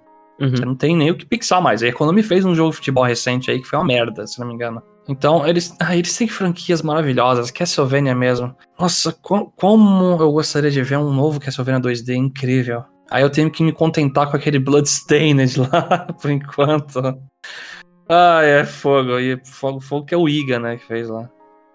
[0.40, 0.50] Uhum.
[0.50, 1.82] Você não tem nem o que pixar mais.
[1.82, 4.46] A Economy fez um jogo de futebol recente aí que foi uma merda, se não
[4.46, 4.82] me engano.
[5.08, 8.54] Então, eles, ah, eles têm franquias maravilhosas, Castlevania mesmo.
[8.78, 12.84] Nossa, com, como eu gostaria de ver um novo Castlevania 2D incrível.
[13.10, 17.00] Aí eu tenho que me contentar com aquele Bloodstained lá, por enquanto.
[18.08, 19.18] Ah, é fogo.
[19.18, 21.28] E fogo, fogo que é o Iga, né, que fez lá.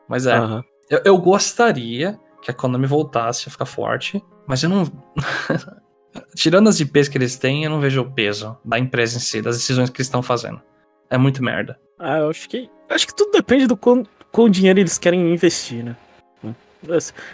[0.07, 0.39] Mas é.
[0.39, 0.63] Uhum.
[0.89, 4.85] Eu, eu gostaria que a Konami voltasse a ficar forte, mas eu não.
[6.35, 9.41] Tirando as IPs que eles têm, eu não vejo o peso da empresa em si,
[9.41, 10.61] das decisões que eles estão fazendo.
[11.09, 11.79] É muito merda.
[11.97, 12.69] Ah, eu acho que.
[12.89, 15.95] Acho que tudo depende do quão, quão dinheiro eles querem investir, né?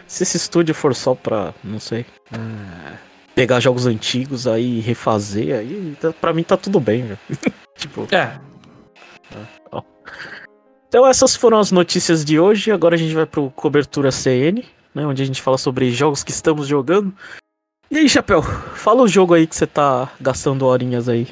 [0.08, 2.98] Se esse estúdio for só pra, não sei, é,
[3.40, 7.20] pegar jogos antigos aí e refazer, aí tá, pra mim tá tudo bem, velho.
[7.78, 8.06] tipo.
[8.12, 8.38] É.
[9.34, 9.82] é
[10.90, 12.72] então essas foram as notícias de hoje.
[12.72, 15.06] Agora a gente vai pro cobertura CN né?
[15.06, 17.14] Onde a gente fala sobre jogos que estamos jogando.
[17.90, 21.28] E aí, Chapéu, fala o jogo aí que você tá gastando horinhas aí.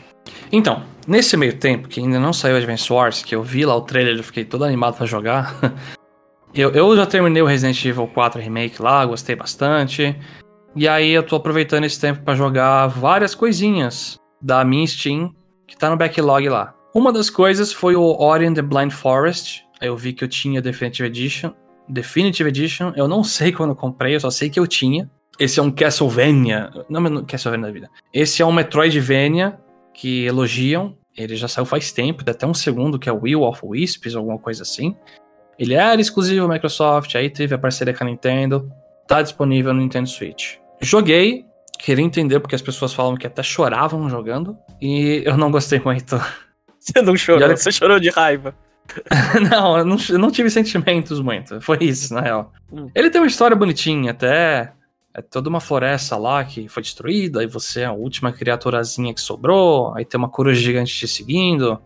[0.51, 3.81] Então, nesse meio tempo, que ainda não saiu Advance Wars, que eu vi lá o
[3.81, 5.55] trailer e fiquei todo animado para jogar.
[6.55, 10.15] eu, eu já terminei o Resident Evil 4 Remake lá, gostei bastante.
[10.77, 15.33] E aí eu tô aproveitando esse tempo para jogar várias coisinhas da minha Steam
[15.65, 16.75] que tá no backlog lá.
[16.93, 19.65] Uma das coisas foi o Ori and the Blind Forest.
[19.81, 21.51] Eu vi que eu tinha Definitive Edition
[21.89, 22.93] Definitive Edition.
[22.95, 25.09] Eu não sei quando eu comprei, eu só sei que eu tinha.
[25.39, 26.69] Esse é um Castlevania.
[26.89, 27.89] Não, Castlevania da vida.
[28.13, 29.57] Esse é um Metroidvania
[29.93, 30.95] que elogiam.
[31.15, 34.61] Ele já saiu faz tempo, até um segundo, que é Will of Wisps, alguma coisa
[34.61, 34.95] assim.
[35.57, 38.71] Ele era exclusivo Microsoft, aí teve a parceria com a Nintendo.
[39.07, 40.57] Tá disponível no Nintendo Switch.
[40.81, 41.45] Joguei,
[41.79, 44.57] queria entender porque as pessoas falam que até choravam jogando.
[44.81, 46.19] E eu não gostei muito.
[46.79, 47.57] Você não chorou, olha...
[47.57, 48.55] você chorou de raiva.
[49.51, 51.59] não, eu não, eu não tive sentimentos muito.
[51.59, 52.53] Foi isso, na real.
[52.71, 52.89] Hum.
[52.95, 54.71] Ele tem uma história bonitinha, até.
[55.13, 59.19] É toda uma floresta lá que foi destruída, e você é a última criaturazinha que
[59.19, 61.77] sobrou, aí tem uma cura gigante te seguindo.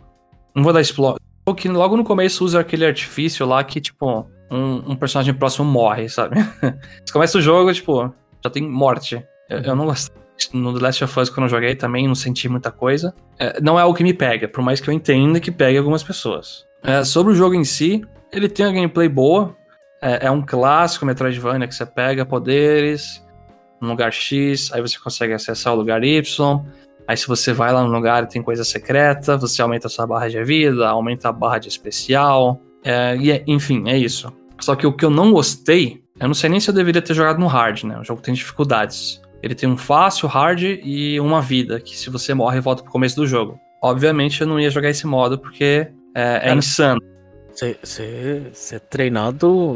[0.54, 1.18] Não vou dar explode.
[1.58, 6.10] Que logo no começo usa aquele artifício lá que, tipo, um, um personagem próximo morre,
[6.10, 6.36] sabe?
[7.04, 9.24] Você começa o jogo, tipo, já tem morte.
[9.50, 10.22] Eu, eu não gostei.
[10.54, 13.14] No The Last of Us, quando eu joguei também, não senti muita coisa.
[13.38, 16.02] É, não é algo que me pega, por mais que eu entenda que pegue algumas
[16.02, 16.66] pessoas.
[16.82, 18.02] É, sobre o jogo em si,
[18.32, 19.56] ele tem uma gameplay boa.
[20.02, 23.24] É, é, um clássico Metroidvania que você pega poderes
[23.80, 26.66] no lugar X, aí você consegue acessar o lugar Y.
[27.08, 30.08] Aí se você vai lá no lugar e tem coisa secreta, você aumenta a sua
[30.08, 32.60] barra de vida, aumenta a barra de especial.
[32.84, 34.32] É, e é, enfim, é isso.
[34.60, 37.14] Só que o que eu não gostei, eu não sei nem se eu deveria ter
[37.14, 38.00] jogado no hard, né?
[38.00, 39.20] O jogo tem dificuldades.
[39.42, 43.16] Ele tem um fácil, hard e uma vida, que se você morre, volta pro começo
[43.16, 43.60] do jogo.
[43.82, 47.02] Obviamente eu não ia jogar esse modo porque é, é insano.
[47.52, 49.76] Você é treinado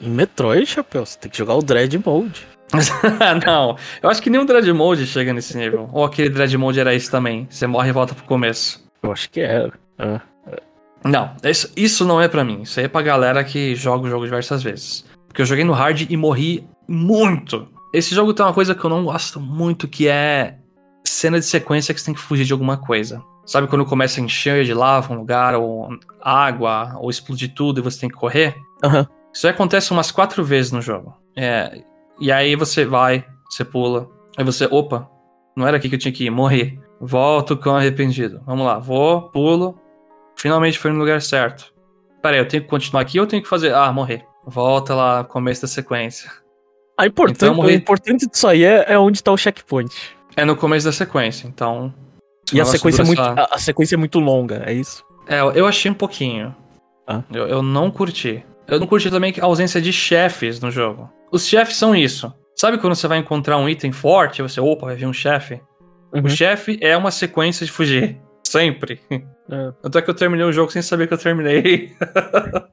[0.00, 1.04] em Metroid, Chapéu.
[1.04, 2.46] Você tem que jogar o Dread Mode.
[3.44, 5.90] não, eu acho que nenhum Dread Mode chega nesse nível.
[5.92, 7.46] Ou aquele Dread Mode era isso também.
[7.50, 8.82] Você morre e volta pro começo.
[9.02, 9.72] Eu acho que era.
[9.98, 10.20] É.
[11.04, 12.62] Não, isso, isso não é para mim.
[12.62, 15.04] Isso aí é pra galera que joga o jogo diversas vezes.
[15.32, 17.66] Porque eu joguei no hard e morri muito.
[17.90, 20.58] Esse jogo tem uma coisa que eu não gosto muito, que é
[21.02, 23.22] cena de sequência que você tem que fugir de alguma coisa.
[23.46, 25.88] Sabe quando começa a encher de lava um lugar, ou
[26.20, 28.54] água, ou explodir tudo e você tem que correr?
[28.84, 29.06] Uhum.
[29.32, 31.16] Isso acontece umas quatro vezes no jogo.
[31.34, 31.82] É,
[32.20, 35.08] e aí você vai, você pula, aí você, opa,
[35.56, 36.78] não era aqui que eu tinha que ir, morrer.
[37.00, 38.42] Volto com arrependido.
[38.44, 39.80] Vamos lá, vou, pulo,
[40.36, 41.72] finalmente foi no lugar certo.
[42.20, 43.74] Peraí, eu tenho que continuar aqui ou eu tenho que fazer.
[43.74, 44.30] Ah, morrer.
[44.46, 46.30] Volta lá, começo da sequência.
[46.98, 49.94] A importante, então, o importante disso aí é, é onde tá o checkpoint.
[50.36, 51.92] É no começo da sequência, então.
[52.52, 55.04] E a sequência, é muito, a, a, sequência é muito longa, é isso?
[55.26, 56.54] É, eu achei um pouquinho.
[57.06, 57.22] Ah.
[57.32, 58.44] Eu, eu não curti.
[58.68, 61.10] Eu não curti também a ausência de chefes no jogo.
[61.30, 62.32] Os chefes são isso.
[62.54, 65.60] Sabe quando você vai encontrar um item forte você, opa, vai vir um chefe?
[66.12, 66.24] Uhum.
[66.24, 68.20] O chefe é uma sequência de fugir.
[68.46, 69.00] Sempre.
[69.10, 69.72] É.
[69.82, 71.96] Tanto é que eu terminei o jogo sem saber que eu terminei.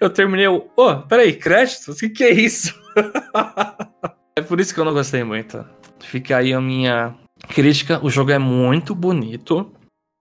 [0.00, 0.68] eu terminei o.
[0.76, 1.88] Ô, oh, peraí, créditos?
[1.88, 2.74] O que, que é isso?
[4.36, 5.64] é por isso que eu não gostei muito.
[6.00, 7.14] Fica aí a minha
[7.48, 8.00] crítica.
[8.04, 9.72] O jogo é muito bonito.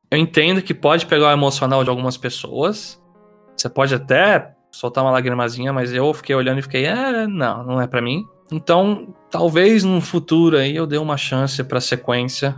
[0.10, 3.02] Eu entendo que pode pegar o emocional de algumas pessoas.
[3.56, 7.82] Você pode até soltar uma lagrimazinha, mas eu fiquei olhando e fiquei, é, não, não
[7.82, 8.26] é para mim.
[8.52, 12.56] Então, talvez no futuro aí eu dê uma chance pra sequência,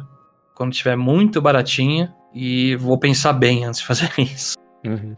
[0.53, 4.55] quando tiver muito baratinha, e vou pensar bem antes de fazer isso.
[4.85, 5.15] Uhum.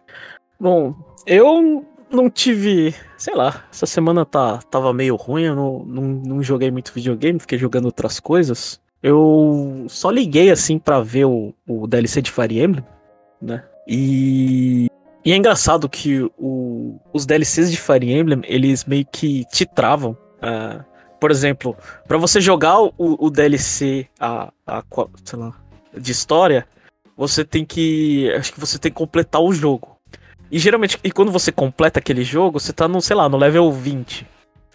[0.60, 2.94] Bom, eu não tive.
[3.18, 7.40] Sei lá, essa semana tá, tava meio ruim, eu não, não, não joguei muito videogame,
[7.40, 8.82] fiquei jogando outras coisas.
[9.02, 12.86] Eu só liguei assim para ver o, o DLC de Fire Emblem,
[13.42, 13.64] né?
[13.88, 14.88] E
[15.24, 20.18] e é engraçado que o, os DLCs de Fire Emblem, eles meio que te travam.
[20.38, 20.84] Uh,
[21.20, 24.84] por exemplo, para você jogar o, o DLC a, a,
[25.24, 25.54] sei lá,
[25.96, 26.68] de história,
[27.16, 28.32] você tem que.
[28.34, 29.91] Acho que você tem que completar o jogo.
[30.52, 33.72] E geralmente, e quando você completa aquele jogo, você tá no, sei lá, no level
[33.72, 34.28] 20,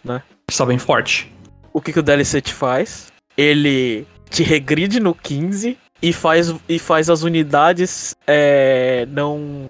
[0.03, 0.23] né?
[0.49, 1.31] Está bem forte.
[1.73, 3.13] O que, que o DLC te faz?
[3.37, 9.69] Ele te regride no 15 e faz, e faz as unidades é, não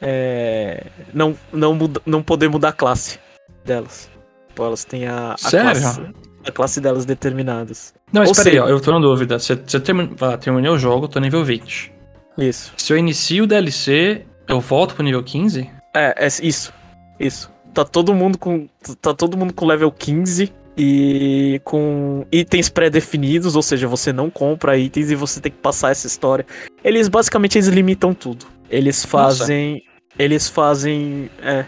[0.00, 3.18] é, não, não, muda, não poder mudar a classe
[3.64, 4.10] delas.
[4.48, 6.00] Tipo, elas têm a, a, classe,
[6.46, 7.94] a classe delas determinadas.
[8.12, 9.38] Não, espera aí, eu tô na dúvida.
[9.38, 11.92] Você, você termin, ah, terminei o jogo, tô nível 20.
[12.38, 12.72] Isso.
[12.76, 15.70] Se eu inicio o DLC, eu volto pro nível 15?
[15.94, 16.72] É, é isso.
[17.18, 17.50] Isso.
[17.72, 18.68] Tá todo mundo com.
[19.00, 24.76] Tá todo mundo com level 15 e com itens pré-definidos, ou seja, você não compra
[24.76, 26.44] itens e você tem que passar essa história.
[26.82, 28.46] Eles basicamente eles limitam tudo.
[28.68, 29.74] Eles fazem.
[29.74, 29.84] Nossa.
[30.18, 31.30] Eles fazem.
[31.42, 31.64] É.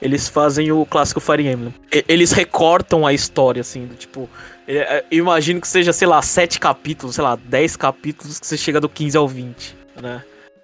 [0.00, 1.74] Eles fazem o clássico Fire Emblem.
[2.06, 4.28] Eles recortam a história, assim, do tipo.
[4.66, 8.56] É, eu imagino que seja, sei lá, sete capítulos, sei lá, dez capítulos que você
[8.56, 10.22] chega do 15 ao 20, né?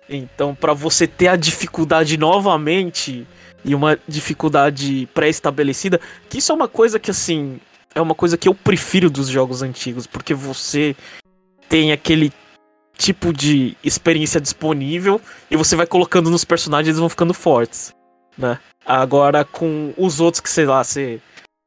[0.09, 3.27] Então, para você ter a dificuldade novamente
[3.65, 7.59] e uma dificuldade pré-estabelecida, que isso é uma coisa que, assim,
[7.95, 10.95] é uma coisa que eu prefiro dos jogos antigos, porque você
[11.69, 12.33] tem aquele
[12.97, 17.93] tipo de experiência disponível e você vai colocando nos personagens e eles vão ficando fortes,
[18.37, 18.59] né?
[18.87, 21.21] Agora com os outros que, sei lá, você,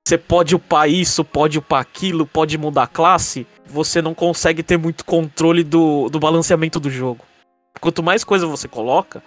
[0.08, 4.78] você pode upar isso, pode upar aquilo, pode mudar a classe, você não consegue ter
[4.78, 7.26] muito controle do, do balanceamento do jogo.
[7.79, 9.23] Quanto mais coisa você coloca,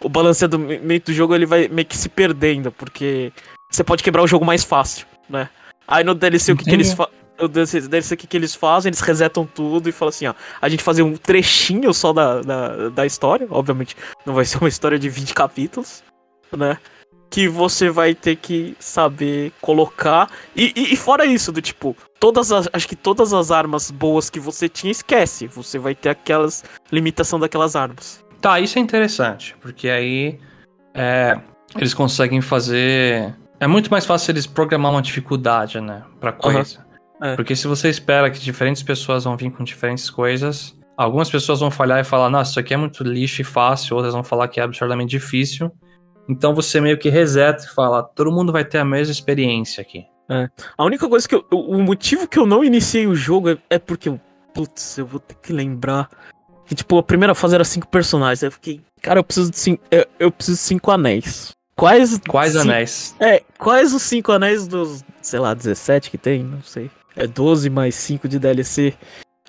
[0.00, 3.32] o balanceamento do jogo ele vai meio que se perdendo, porque
[3.70, 5.48] você pode quebrar o jogo mais fácil, né?
[5.86, 7.18] Aí no DLC o que, que eles fazem
[7.88, 10.68] deve ser o que, que eles fazem, eles resetam tudo e falam assim, ó, a
[10.68, 14.98] gente fazer um trechinho só da, da, da história, obviamente não vai ser uma história
[14.98, 16.02] de 20 capítulos,
[16.56, 16.78] né?
[17.30, 20.30] Que você vai ter que saber colocar.
[20.56, 22.68] E, e, e, fora isso, do tipo, todas as.
[22.72, 25.46] Acho que todas as armas boas que você tinha, esquece.
[25.46, 26.64] Você vai ter aquelas.
[26.90, 28.24] limitação daquelas armas.
[28.40, 30.38] Tá, isso é interessante, porque aí.
[30.94, 31.38] É,
[31.76, 33.34] eles conseguem fazer.
[33.60, 36.02] É muito mais fácil eles programar uma dificuldade, né?
[36.20, 36.78] Pra coisa.
[36.78, 36.88] Uhum.
[37.20, 37.36] É.
[37.36, 41.70] Porque se você espera que diferentes pessoas vão vir com diferentes coisas, algumas pessoas vão
[41.70, 44.60] falhar e falar, nossa, isso aqui é muito lixo e fácil, outras vão falar que
[44.60, 45.70] é absurdamente difícil.
[46.28, 50.04] Então você meio que reseta e fala, todo mundo vai ter a mesma experiência aqui.
[50.28, 50.48] É.
[50.76, 53.78] A única coisa que eu, o motivo que eu não iniciei o jogo é, é
[53.78, 54.20] porque eu
[54.52, 56.08] putz, eu vou ter que lembrar.
[56.66, 58.42] Que, tipo, a primeira fase era cinco personagens.
[58.42, 59.82] Aí eu fiquei, cara, eu preciso de cinco.
[59.90, 61.52] Eu, eu preciso de cinco anéis.
[61.74, 62.20] Quais.
[62.28, 63.16] Quais cinco, anéis?
[63.20, 66.42] É, quais os cinco anéis dos, sei lá, 17 que tem?
[66.42, 66.90] Não sei.
[67.16, 68.94] É 12 mais 5 de DLC.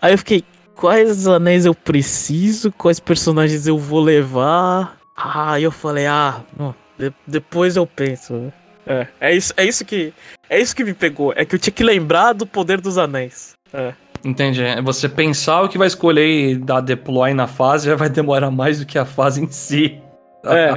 [0.01, 0.43] Aí eu fiquei,
[0.75, 2.71] quais anéis eu preciso?
[2.71, 4.98] Quais personagens eu vou levar?
[5.21, 8.51] Ah, eu falei, ah, não, de, depois eu penso.
[8.87, 10.13] É, é isso, é isso que
[10.49, 11.33] é isso que me pegou.
[11.35, 13.55] É que eu tinha que lembrar do poder dos anéis.
[13.73, 13.93] É.
[14.23, 14.63] Entendi.
[14.63, 18.49] É você pensar o que vai escolher e dar deploy na fase já vai demorar
[18.49, 20.01] mais do que a fase em si.
[20.45, 20.73] É,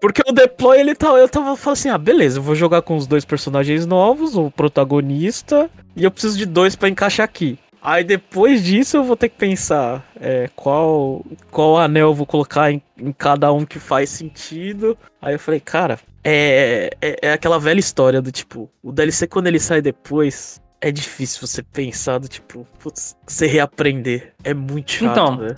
[0.00, 2.96] porque o deploy ele tava, eu tava falando assim, ah, beleza, eu vou jogar com
[2.96, 7.58] os dois personagens novos, o protagonista, e eu preciso de dois para encaixar aqui.
[7.82, 12.70] Aí depois disso eu vou ter que pensar é, qual, qual anel eu vou colocar
[12.70, 14.96] em, em, cada um que faz sentido.
[15.20, 19.48] Aí eu falei, cara, é, é, é, aquela velha história do tipo, o DLC quando
[19.48, 24.32] ele sai depois, é difícil você pensar do tipo, putz, você reaprender.
[24.44, 25.56] É muito chato, então, né?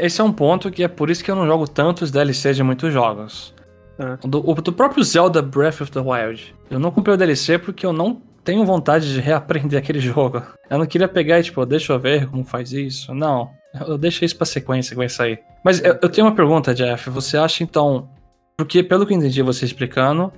[0.00, 2.62] Esse é um ponto que é por isso que eu não jogo tantos DLCs de
[2.62, 3.52] muitos jogos.
[3.98, 4.26] É.
[4.26, 6.54] Do, o, do próprio Zelda Breath of the Wild.
[6.70, 10.42] Eu não comprei o DLC porque eu não tenho vontade de reaprender aquele jogo.
[10.68, 13.14] Eu não queria pegar e, tipo, deixa eu ver como faz isso.
[13.14, 13.50] Não.
[13.86, 15.40] Eu deixo isso pra sequência que vai sair.
[15.64, 17.08] Mas eu, eu tenho uma pergunta, Jeff.
[17.10, 18.08] Você acha, então...
[18.56, 20.32] Porque, pelo que eu entendi você explicando,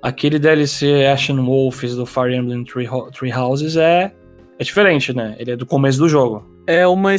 [0.00, 4.12] aquele DLC Ashen Wolves do Fire Emblem Three, Three Houses é,
[4.58, 5.34] é diferente, né?
[5.38, 6.48] Ele é do começo do jogo.
[6.66, 7.14] É uma...
[7.14, 7.16] É,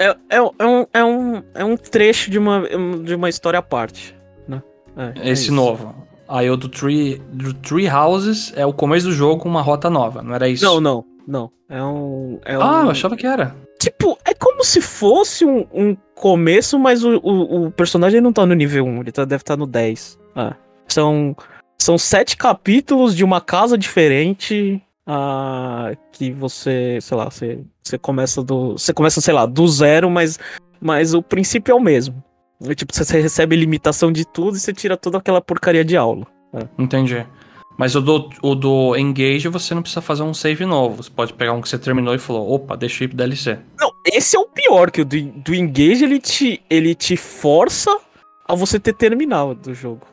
[0.00, 2.64] é, é, um, é, um, é um trecho de uma,
[3.02, 4.14] de uma história à parte,
[4.46, 4.62] né?
[4.96, 5.94] É, Esse é novo.
[6.32, 9.90] Aí o do Tree, do Tree Houses é o começo do jogo com uma rota
[9.90, 10.64] nova, não era isso?
[10.64, 11.50] Não, não, não.
[11.68, 12.40] É um.
[12.46, 12.84] É ah, um...
[12.84, 13.54] eu achava que era.
[13.78, 18.46] Tipo, é como se fosse um, um começo, mas o, o, o, personagem não tá
[18.46, 20.18] no nível 1, ele tá, deve estar tá no 10.
[20.34, 20.54] Ah,
[20.88, 21.36] são,
[21.78, 24.82] são sete capítulos de uma casa diferente.
[25.06, 28.72] Ah, que você, sei lá, você, você começa do.
[28.72, 30.38] Você começa, sei lá, do zero, mas,
[30.80, 32.24] mas o princípio é o mesmo.
[32.76, 36.26] Tipo, você recebe limitação de tudo e você tira toda aquela porcaria de aula.
[36.54, 36.66] É.
[36.78, 37.26] Entendi.
[37.76, 41.02] Mas o do, o do Engage você não precisa fazer um save novo.
[41.02, 43.58] Você pode pegar um que você terminou e falou, opa, deixa eu ir pro DLC.
[43.80, 47.90] Não, esse é o pior, que o do, do Engage ele te, ele te força
[48.46, 50.06] a você ter terminado do jogo.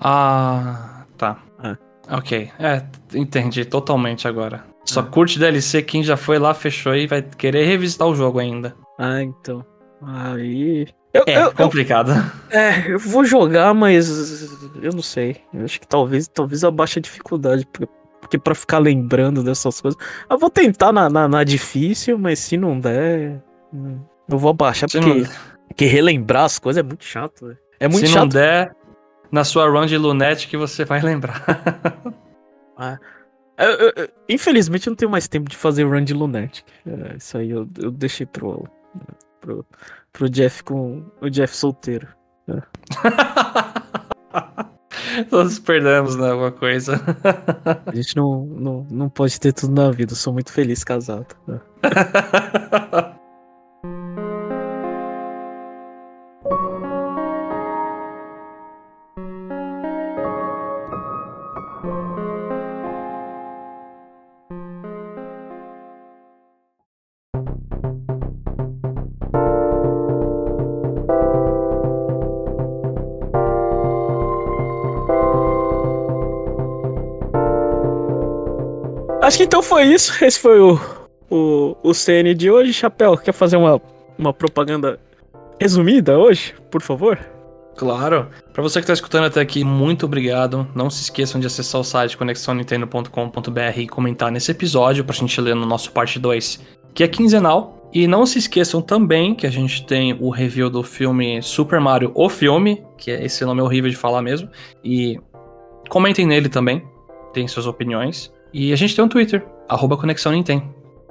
[0.00, 1.38] Ah, tá.
[1.64, 1.76] É.
[2.16, 2.82] Ok, é,
[3.14, 4.64] entendi totalmente agora.
[4.84, 5.04] Só é.
[5.04, 8.74] curte DLC quem já foi lá, fechou e vai querer revisitar o jogo ainda.
[8.98, 9.64] Ah, então.
[10.02, 10.86] Aí.
[11.12, 12.12] Eu, é eu, complicado.
[12.50, 14.48] Eu, é, eu vou jogar, mas
[14.82, 15.38] eu não sei.
[15.52, 20.00] Eu acho que talvez, talvez abaixe a dificuldade, porque para ficar lembrando dessas coisas.
[20.28, 23.42] Eu vou tentar na, na, na, difícil, mas se não der,
[24.28, 25.30] eu vou abaixar, se porque, não...
[25.68, 27.46] porque relembrar as coisas é muito chato.
[27.46, 27.58] Véio.
[27.80, 28.30] É muito se chato.
[28.32, 28.76] Se não der,
[29.32, 31.44] na sua run de Lunete que você vai lembrar.
[32.78, 32.98] ah.
[33.58, 36.64] Eu, eu, eu, infelizmente eu não tenho mais tempo de fazer run de Lunatic.
[36.86, 38.66] É, isso aí eu, eu deixei pro,
[39.40, 39.66] pro,
[40.12, 42.08] pro Jeff com o Jeff solteiro.
[42.48, 42.62] É.
[45.28, 46.30] Todos perdemos, né?
[46.30, 47.00] Alguma coisa.
[47.86, 50.12] A gente não, não, não pode ter tudo na vida.
[50.12, 51.34] Eu sou muito feliz casado.
[51.46, 51.60] Né?
[79.30, 80.24] Acho que então foi isso.
[80.24, 80.76] Esse foi o,
[81.30, 82.72] o, o CN de hoje.
[82.72, 83.80] Chapéu, quer fazer uma,
[84.18, 84.98] uma propaganda
[85.60, 87.16] resumida hoje, por favor?
[87.76, 88.26] Claro.
[88.52, 90.66] Para você que está escutando até aqui, muito obrigado.
[90.74, 95.40] Não se esqueçam de acessar o site conexãonintendo.com.br e comentar nesse episódio para a gente
[95.40, 96.60] ler no nosso parte 2,
[96.92, 97.88] que é quinzenal.
[97.92, 102.10] E não se esqueçam também que a gente tem o review do filme Super Mario
[102.16, 104.48] O Filme, que é esse nome horrível de falar mesmo.
[104.82, 105.20] E
[105.88, 106.82] comentem nele também,
[107.32, 108.32] tem suas opiniões.
[108.52, 110.64] E a gente tem um Twitter, arroba Conexão Nintendo.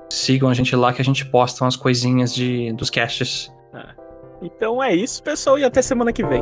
[0.10, 3.52] Sigam a gente lá que a gente posta umas coisinhas de, dos casts.
[3.74, 3.94] Ah.
[4.42, 6.42] Então é isso, pessoal, e até semana que vem.